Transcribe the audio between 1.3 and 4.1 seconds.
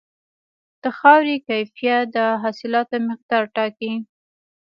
کیفیت د حاصلاتو مقدار ټاکي.